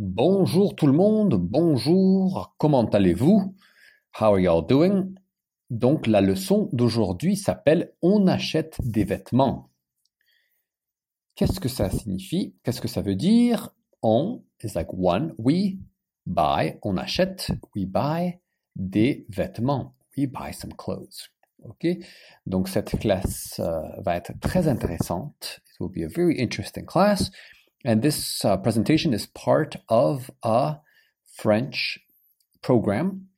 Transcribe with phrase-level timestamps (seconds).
[0.00, 3.54] Bonjour tout le monde, bonjour, comment allez-vous?
[4.20, 5.14] How are you all doing?
[5.70, 9.70] Donc la leçon d'aujourd'hui s'appelle On achète des vêtements.
[11.36, 12.56] Qu'est-ce que ça signifie?
[12.64, 13.72] Qu'est-ce que ça veut dire?
[14.02, 15.76] On is like one, we
[16.26, 18.40] buy, on achète, we buy
[18.74, 19.94] des vêtements.
[20.16, 21.30] We buy some clothes.
[21.62, 21.86] OK?
[22.46, 25.60] Donc cette classe euh, va être très intéressante.
[25.72, 27.30] It will be a very interesting class.
[27.84, 30.76] And this uh, presentation is part of a
[31.36, 31.98] French
[32.62, 33.28] program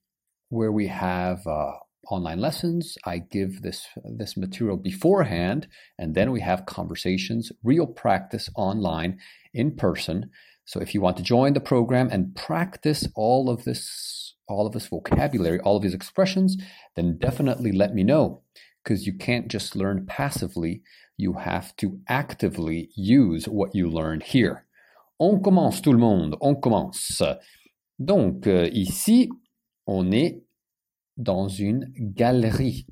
[0.50, 1.72] where we have uh,
[2.08, 2.96] online lessons.
[3.04, 5.66] I give this this material beforehand,
[5.98, 9.18] and then we have conversations, real practice online
[9.52, 10.30] in person.
[10.64, 14.72] So if you want to join the program and practice all of this all of
[14.72, 16.56] this vocabulary, all of these expressions,
[16.94, 18.42] then definitely let me know
[18.86, 20.80] because you can't just learn passively
[21.16, 24.66] you have to actively use what you learned here.
[25.18, 27.22] On commence tout le monde, on commence.
[27.98, 29.30] Donc euh, ici,
[29.86, 30.42] on est
[31.16, 32.86] dans une galerie.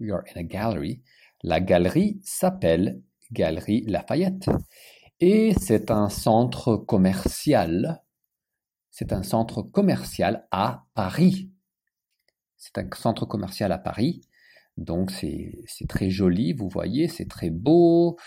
[0.00, 1.02] We are in a gallery.
[1.42, 4.48] La galerie s'appelle Galerie Lafayette
[5.20, 8.02] et c'est un centre commercial.
[8.90, 11.50] C'est un centre commercial à Paris.
[12.56, 14.22] C'est un centre commercial à Paris
[14.80, 18.18] donc c'est très joli, vous voyez, c'est très beau,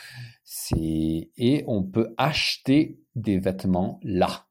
[0.65, 4.47] et on peut acheter des vêtements là.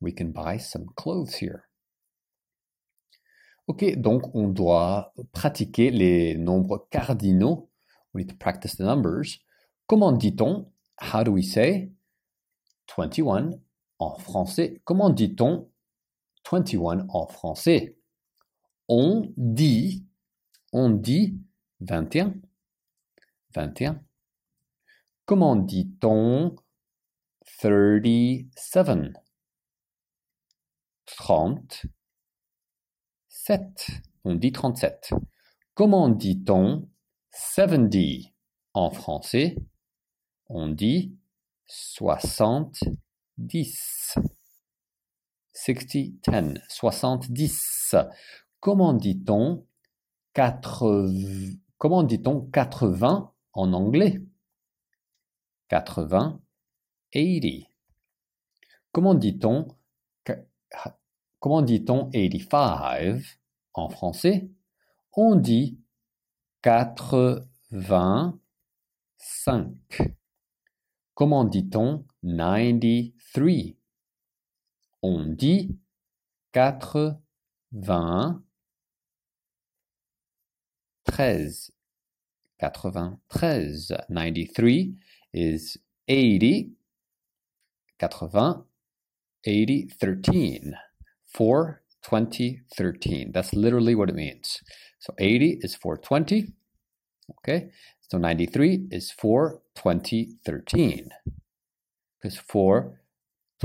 [0.00, 1.60] We can buy some clothes here.
[3.66, 7.70] Ok, donc on doit pratiquer les nombres cardinaux.
[8.14, 9.40] We need to practice the numbers.
[9.86, 10.70] Comment dit-on?
[10.98, 11.90] How do we say?
[12.86, 13.50] 21
[13.98, 14.80] en français?
[14.84, 15.68] Comment dit-on
[16.50, 17.98] 21 en français?
[18.88, 20.06] On dit
[20.76, 21.40] on dit
[21.80, 22.34] 21.
[23.54, 23.98] 21.
[25.24, 26.54] Comment dit-on
[27.46, 29.14] 37?
[31.06, 31.86] 37.
[34.24, 35.14] On dit 37.
[35.72, 36.86] Comment dit-on
[37.30, 38.34] 70
[38.74, 39.56] en français?
[40.50, 41.16] On dit
[41.64, 44.18] 70.
[45.54, 46.20] 60, 10.
[46.68, 47.94] 70.
[48.60, 49.66] Comment dit-on
[51.78, 54.20] comment dit-on 80 en anglais?
[55.68, 56.40] 80,
[57.12, 57.66] 80.
[58.92, 59.68] Comment dit-on
[61.40, 63.38] comment dit-on 85
[63.74, 64.50] en français?
[65.12, 65.78] On dit
[66.62, 68.32] 85.
[71.14, 73.76] Comment dit-on 93
[75.02, 75.78] On dit
[76.52, 78.42] 80
[81.16, 81.70] 93.
[82.60, 83.96] 93.
[84.08, 84.94] 93
[85.32, 85.76] is
[86.08, 86.70] 80.
[87.98, 88.64] 80.
[89.44, 90.74] 80, 13.
[91.32, 93.32] 4, 20, 13.
[93.32, 94.60] That's literally what it means.
[94.98, 96.52] So 80 is 420.
[97.38, 97.70] Okay.
[98.00, 101.08] So 93 is 4, 20, 13.
[102.20, 103.00] Because 4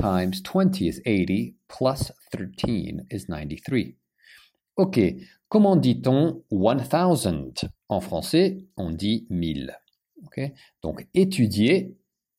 [0.00, 3.96] times 20 is 80 plus 13 is 93.
[4.78, 5.20] Ok,
[5.52, 9.78] comment dit-on 1000 En français, on dit 1000.
[10.24, 10.40] Ok,
[10.80, 11.94] donc étudier,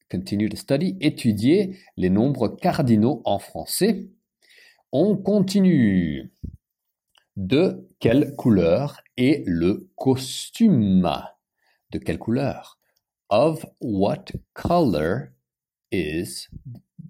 [0.09, 4.09] continue to study, étudier les nombres cardinaux en français.
[4.91, 6.33] On continue.
[7.35, 11.07] De quelle couleur est le costume?
[11.91, 12.79] De quelle couleur?
[13.29, 14.25] Of what
[14.55, 15.33] color
[15.91, 16.47] is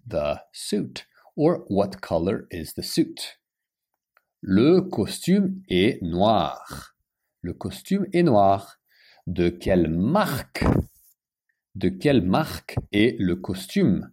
[0.09, 1.05] the suit?
[1.37, 3.39] Or what color is the suit?
[4.45, 6.97] Le costume est noir.
[7.39, 8.81] Le costume est noir.
[9.25, 10.65] De quelle marque?
[11.75, 14.11] De quelle marque est le costume?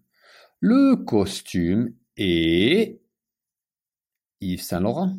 [0.61, 3.01] Le costume est
[4.41, 5.19] Yves Saint Laurent.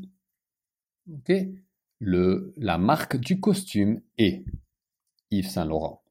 [1.11, 1.33] Ok?
[2.00, 4.45] Le, la marque du costume est
[5.29, 6.05] Yves Saint Laurent.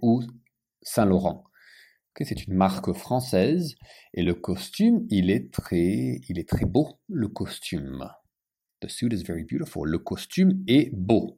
[0.00, 0.22] Ou
[0.80, 1.42] Saint Laurent.
[2.20, 3.74] C'est une marque française
[4.14, 8.08] et le costume, il est très, il est très beau, le costume.
[8.80, 9.88] The suit is very beautiful.
[9.88, 11.36] Le costume est beau.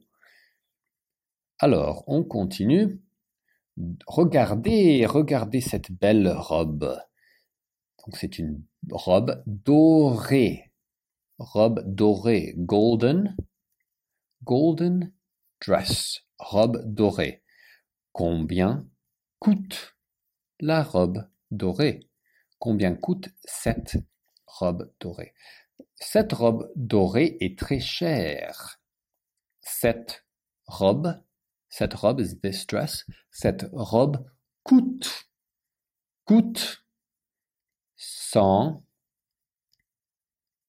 [1.59, 3.01] Alors, on continue.
[4.07, 6.99] Regardez, regardez cette belle robe.
[8.05, 10.71] Donc, c'est une robe dorée.
[11.39, 12.53] Robe dorée.
[12.57, 13.35] Golden.
[14.43, 15.11] Golden
[15.65, 16.21] dress.
[16.37, 17.43] Robe dorée.
[18.11, 18.87] Combien
[19.39, 19.95] coûte
[20.59, 22.07] la robe dorée?
[22.59, 23.97] Combien coûte cette
[24.45, 25.33] robe dorée?
[26.03, 28.81] Cette robe dorée est très chère.
[29.61, 30.25] Cette
[30.65, 31.21] robe,
[31.69, 34.27] cette robe is this dress, cette robe
[34.63, 35.29] coûte,
[36.25, 36.83] coûte
[37.97, 38.83] 100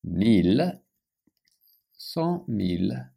[0.05, 0.82] Mille,
[1.93, 3.12] cent mille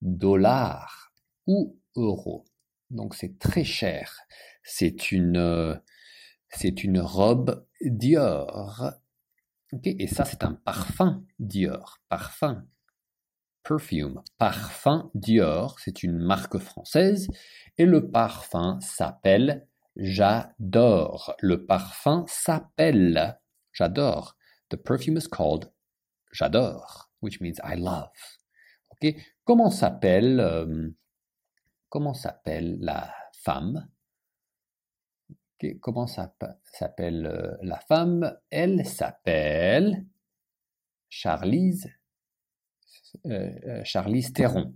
[0.00, 1.12] dollars
[1.48, 2.46] ou euros.
[2.90, 4.20] Donc c'est très cher.
[4.62, 5.82] C'est une,
[6.48, 8.92] c'est une robe Dior.
[9.84, 11.98] Et ça, c'est un parfum Dior.
[12.08, 12.66] Parfum.
[13.62, 14.22] Perfume.
[14.38, 15.78] Parfum Dior.
[15.80, 17.28] C'est une marque française.
[17.78, 19.66] Et le parfum s'appelle
[19.96, 21.34] J'adore.
[21.40, 23.40] Le parfum s'appelle
[23.72, 24.36] J'adore.
[24.68, 25.72] The perfume is called
[26.32, 28.10] J'adore, which means I love.
[28.90, 29.14] Ok?
[29.44, 30.90] Comment s'appelle, euh,
[31.88, 33.88] comment s'appelle la femme?
[35.80, 38.36] Comment s'appelle euh, la femme?
[38.50, 40.04] Elle s'appelle
[41.08, 41.88] Charlize,
[43.26, 44.74] euh, Charlize Theron.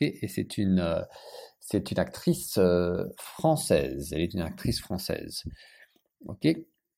[0.00, 0.80] Et c'est une,
[1.96, 2.58] actrice
[3.16, 4.12] française.
[4.12, 5.44] Elle est une actrice française.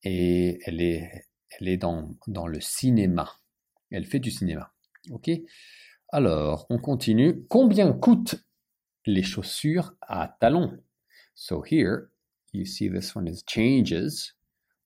[0.02, 1.26] Et elle est,
[1.58, 3.30] elle est dans, le cinéma.
[3.90, 4.72] Elle fait du cinéma.
[6.08, 7.44] Alors, on continue.
[7.48, 8.36] Combien coûtent
[9.06, 10.82] les chaussures à talons?
[11.34, 12.08] So here,
[12.52, 14.32] you see this one is changes.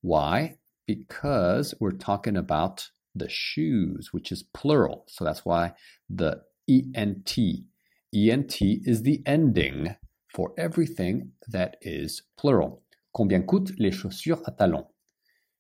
[0.03, 0.59] Why?
[0.87, 5.05] Because we're talking about the shoes, which is plural.
[5.09, 5.73] So that's why
[6.11, 7.39] the ENT.
[8.15, 9.97] ENT is the ending
[10.29, 12.83] for everything that is plural.
[13.13, 14.87] Combien coûtent les chaussures à talons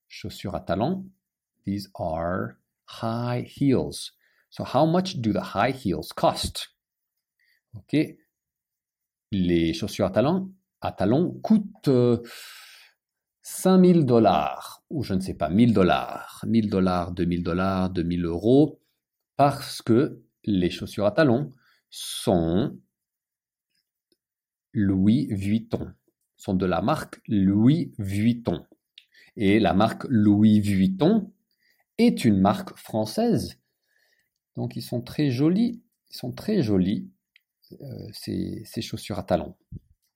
[0.08, 1.04] Chaussures à talons.
[1.64, 4.12] These are high heels.
[4.50, 6.68] So how much do the high heels cost?
[7.76, 8.16] Ok.
[9.32, 10.52] Les chaussures à talons,
[10.84, 11.90] à talons coûtent
[13.42, 18.80] 5000 dollars, ou je ne sais pas, 1000 dollars, 1000 dollars, 2000 dollars, 2000 euros,
[19.36, 21.52] parce que les chaussures à talons
[21.90, 22.78] sont
[24.72, 25.92] Louis Vuitton,
[26.36, 28.64] sont de la marque Louis Vuitton.
[29.36, 31.32] Et la marque Louis Vuitton
[31.98, 33.60] est une marque française.
[34.56, 37.08] Donc ils sont très jolis, ils sont très jolis,
[37.80, 39.56] euh, ces, chaussures à talons.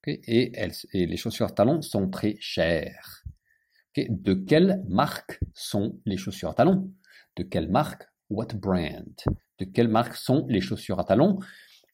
[0.08, 0.52] Et,
[0.94, 3.24] les chaussures à talons sont très chères.
[3.96, 6.92] De quelle marque sont les chaussures à talons?
[7.36, 8.04] De quelle marque?
[8.30, 9.14] What brand?
[9.58, 11.38] De quelle marque sont les chaussures à talons?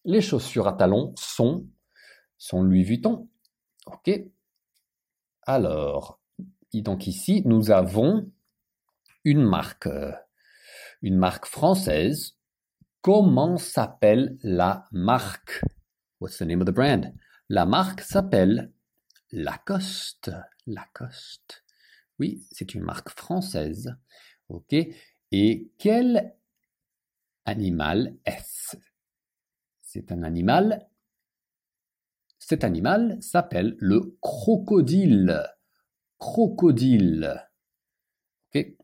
[0.05, 1.67] Les chaussures à talons sont,
[2.37, 3.29] sont Louis Vuitton.
[3.87, 4.11] Ok
[5.43, 6.21] Alors,
[6.83, 8.31] donc ici, nous avons
[9.25, 9.89] une marque,
[11.03, 12.37] une marque française.
[13.01, 15.63] Comment s'appelle la marque?
[16.21, 17.15] What's the name of the brand?
[17.49, 18.73] La marque s'appelle
[19.33, 20.31] Lacoste.
[20.67, 21.65] Lacoste.
[22.19, 23.97] Oui, c'est une marque française.
[24.49, 24.75] OK.
[25.33, 26.37] Et quel
[27.45, 28.77] animal est-ce?
[29.81, 30.89] C'est un animal.
[32.39, 35.55] Cet animal s'appelle le crocodile
[36.25, 37.51] crocodile.
[38.49, 38.77] Okay?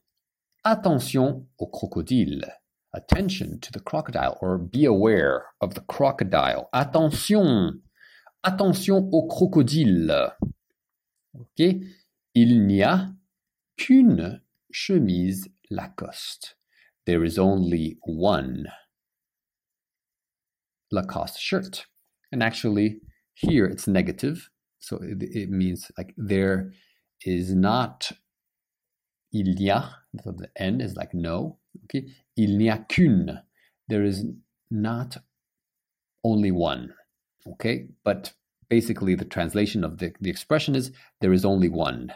[0.64, 2.44] Attention au crocodile.
[2.92, 6.68] Attention to the crocodile or be aware of the crocodile.
[6.72, 7.80] Attention.
[8.42, 10.32] Attention au crocodile.
[11.34, 11.62] Ok?
[12.34, 13.12] Il n'y a
[13.76, 16.56] qu'une chemise Lacoste.
[17.06, 18.70] There is only one
[20.90, 21.87] Lacoste shirt.
[22.32, 23.00] And actually,
[23.34, 24.48] here it's negative.
[24.81, 26.72] So it, it means like there
[27.25, 28.12] is not
[29.32, 32.06] il y a, so the N is like no, okay?
[32.37, 33.42] Il n'y a qu'une.
[33.88, 34.25] There is
[34.70, 35.16] not
[36.25, 36.92] only one,
[37.47, 37.88] okay?
[38.04, 38.32] But
[38.68, 42.12] basically the translation of the, the expression is there is only one.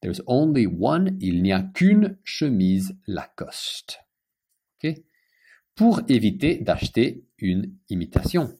[0.00, 3.98] There's only one, il n'y a qu'une chemise Lacoste.
[4.78, 5.04] Okay?
[5.76, 8.58] Pour éviter d'acheter une imitation.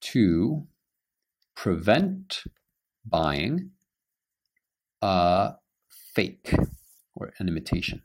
[0.00, 0.66] To
[1.54, 2.44] prevent
[3.04, 3.70] buying
[5.02, 5.54] a
[6.14, 6.54] fake
[7.14, 8.00] or an imitation.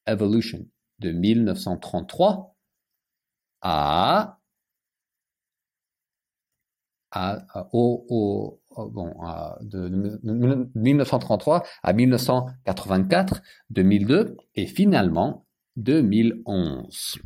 [0.05, 0.67] evolution,
[1.00, 2.55] de 1933
[3.62, 4.39] à,
[7.12, 9.15] à, au, bon,
[9.62, 15.46] de, de 1933 à 1984, 2002 et finalement
[15.77, 17.19] 2011.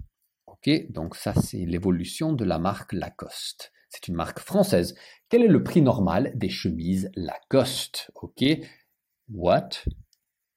[0.48, 3.72] Ok, donc ça c'est l'évolution de la marque Lacoste.
[3.89, 4.96] C'est une marque française.
[5.32, 8.12] Quel est le prix normal des chemises Lacoste?
[8.16, 8.44] Ok,
[9.30, 9.70] what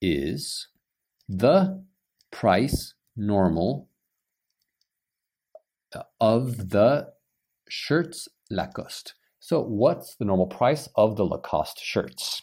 [0.02, 0.66] is
[1.28, 1.80] the
[2.32, 3.86] price normal
[6.18, 7.06] of the
[7.68, 9.14] shirts Lacoste?
[9.38, 12.42] So, what's the normal price of the Lacoste shirts?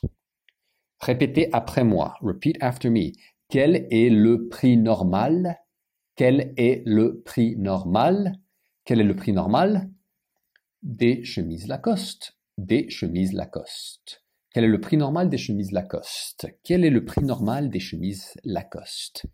[1.02, 2.16] Répétez après moi.
[2.22, 3.12] Repeat after me.
[3.50, 5.58] Quel est le prix normal?
[6.16, 8.38] Quel est le prix normal?
[8.86, 9.90] Quel est le prix normal?
[10.84, 14.24] Des chemises Lacoste Des chemises Lacoste.
[14.54, 16.48] Quel est le prix normal des chemises Lacoste?
[16.64, 19.26] Quel est le prix normal des chemises Lacoste?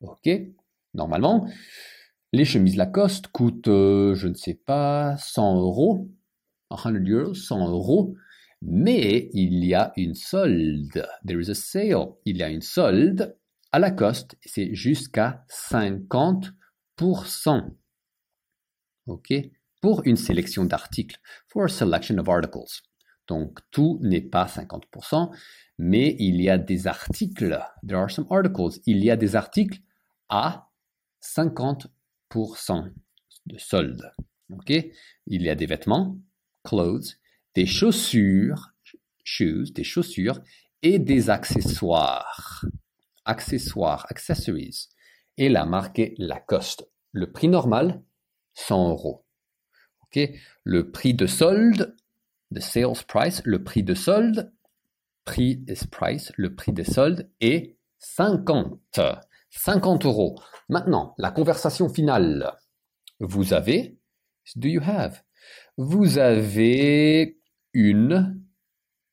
[0.00, 0.28] Ok
[0.94, 1.48] Normalement,
[2.32, 6.08] les chemises Lacoste coûtent, euh, je ne sais pas, 100 euros,
[6.70, 8.14] 100 euros, 100 euros,
[8.62, 11.06] mais il y a une solde.
[11.26, 12.14] There is a sale.
[12.24, 13.38] Il y a une solde
[13.72, 16.50] à Lacoste, c'est jusqu'à 50%.
[19.06, 19.32] OK
[19.80, 21.18] Pour une sélection d'articles.
[21.48, 22.82] For a selection of articles.
[23.28, 25.30] Donc, tout n'est pas 50%,
[25.78, 27.60] mais il y a des articles.
[27.86, 28.80] There are some articles.
[28.86, 29.80] Il y a des articles
[30.28, 30.68] à
[31.22, 32.92] 50%
[33.46, 34.12] de solde.
[34.50, 34.70] OK?
[35.26, 36.18] Il y a des vêtements,
[36.62, 37.16] clothes,
[37.54, 38.74] des chaussures,
[39.24, 40.40] shoes, des chaussures
[40.82, 42.64] et des accessoires
[43.26, 44.88] accessoires, accessories,
[45.36, 46.88] et la marque Lacoste.
[47.12, 48.02] Le prix normal,
[48.54, 49.25] 100 euros.
[50.14, 50.30] Ok,
[50.64, 51.96] le prix de solde,
[52.54, 54.52] the sales price, le prix de solde,
[55.24, 59.00] prix is price, le prix de solde est 50.
[59.50, 60.40] 50 euros.
[60.68, 62.52] Maintenant, la conversation finale.
[63.20, 63.98] Vous avez,
[64.54, 65.22] do you have?
[65.76, 67.38] Vous avez
[67.72, 68.42] une,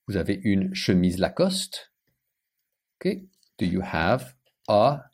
[0.07, 1.93] vous avez une chemise Lacoste.
[2.95, 3.17] Ok,
[3.59, 4.35] do you have
[4.67, 5.05] a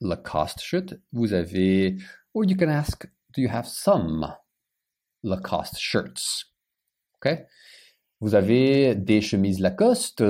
[0.00, 0.94] Lacoste shirt?
[1.12, 1.96] Vous avez,
[2.34, 4.26] or you can ask, do you have some?
[5.22, 6.52] Lacoste shirts?
[7.16, 7.46] OK?
[8.20, 10.22] Vous avez des chemises Lacoste?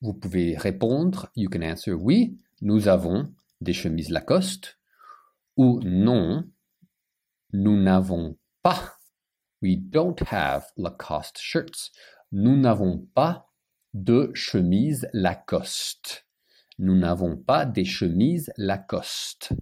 [0.00, 4.78] Vous pouvez répondre, you can answer oui, nous avons des chemises Lacoste.
[5.56, 6.44] Ou non,
[7.52, 8.98] nous n'avons pas.
[9.62, 11.92] We don't have Lacoste shirts.
[12.30, 13.48] Nous n'avons pas
[13.94, 16.26] de chemises Lacoste.
[16.78, 19.54] Nous n'avons pas des chemises Lacoste.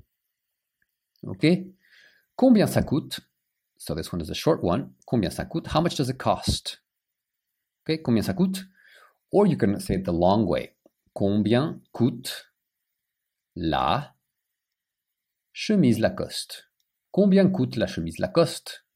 [1.23, 1.47] OK?
[2.35, 3.21] Combien ça coûte?
[3.85, 4.95] So this one is a short one.
[5.05, 5.67] Combien ça coûte?
[5.67, 6.81] How much does it cost?
[7.87, 8.65] OK Combien ça coûte?
[9.31, 10.75] Or you can say it the long way.
[11.13, 12.47] Combien coûte
[13.55, 14.15] la
[15.53, 16.71] chemise Lacoste?
[17.13, 18.87] Combien coûte la chemise Lacoste?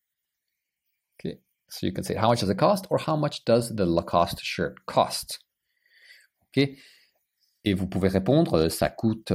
[1.18, 3.85] OK So you can say how much does it cost or how much does the
[3.85, 5.40] Lacoste shirt cost?
[6.45, 6.78] OK?
[7.64, 9.35] Et vous pouvez répondre, ça coûte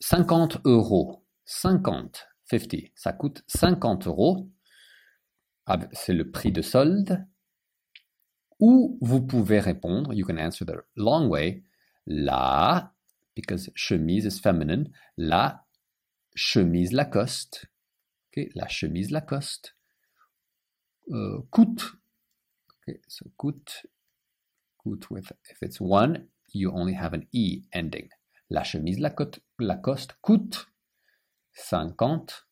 [0.00, 1.24] 50 euh, euros.
[1.44, 2.90] 50, 50.
[2.96, 4.48] Ça coûte 50 euros.
[5.66, 7.26] Ah, c'est le prix de solde.
[8.58, 11.64] Ou vous pouvez répondre, you can answer the long way,
[12.06, 12.92] la,
[13.34, 15.64] because chemise is feminine, la
[16.34, 17.66] chemise Lacoste.
[18.28, 19.76] Okay, la chemise Lacoste
[21.08, 21.96] uh, coûte.
[22.88, 23.86] Okay, so coûte,
[24.78, 28.08] coûte with, if it's one, you only have an E ending.
[28.50, 30.66] La chemise Lacoste, Lacoste coûte
[31.54, 32.46] 50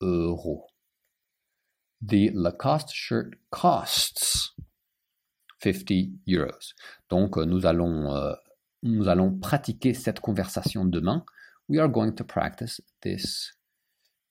[0.00, 0.71] euros.
[2.02, 4.56] The Lacoste shirt costs
[5.62, 6.74] 50 euros.
[7.08, 8.34] Donc, euh, nous allons, euh,
[8.82, 11.24] nous allons pratiquer cette conversation demain.
[11.68, 13.54] We are going to practice this,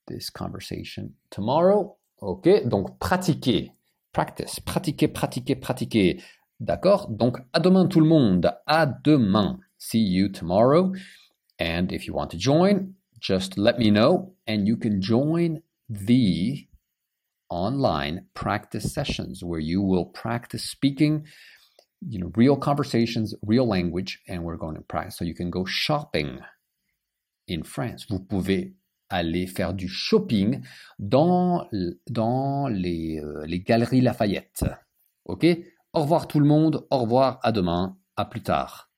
[0.08, 1.98] this conversation tomorrow.
[2.18, 3.72] Ok, donc pratiquer,
[4.12, 6.22] practice, pratiquer, pratiquer, pratiquer.
[6.60, 7.10] D'accord?
[7.10, 9.60] Donc à demain tout le monde, à demain.
[9.78, 10.92] See you tomorrow.
[11.60, 16.68] And if you want to join, just let me know and you can join the
[17.52, 21.24] online practice sessions where you will practice speaking
[22.08, 25.18] you know real conversations real language and we're going to practice.
[25.18, 26.40] So you can go shopping
[27.48, 28.08] in France.
[28.10, 28.74] Vous pouvez
[29.10, 30.62] aller faire du shopping
[31.00, 31.68] dans,
[32.70, 34.66] les, euh, les galeries Lafayette.
[35.26, 35.46] Ok?
[35.94, 38.91] Au revoir tout le monde, au revoir, à demain, à plus tard.